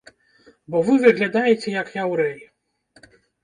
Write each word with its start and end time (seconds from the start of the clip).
Бо 0.75 0.81
вы 0.87 0.95
выглядаеце 1.03 1.77
як 1.77 1.95
яўрэй! 2.03 2.37